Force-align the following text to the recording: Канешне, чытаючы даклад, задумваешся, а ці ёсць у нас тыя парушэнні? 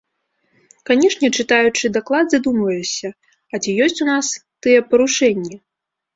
Канешне, 0.89 1.29
чытаючы 1.43 1.91
даклад, 1.97 2.25
задумваешся, 2.35 3.13
а 3.51 3.61
ці 3.63 3.77
ёсць 3.87 4.01
у 4.09 4.09
нас 4.11 4.33
тыя 4.65 4.79
парушэнні? 4.89 5.55